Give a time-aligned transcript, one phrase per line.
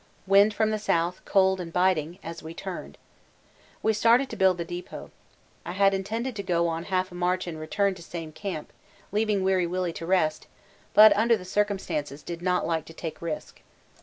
[0.25, 3.77] Wind from the south, cold and biting, as we turned out.
[3.83, 5.11] We started to build the depot.
[5.63, 8.73] I had intended to go on half a march and return to same camp,
[9.11, 10.47] leaving Weary Willy to rest,
[10.95, 13.61] but under the circumstances did not like to take risk.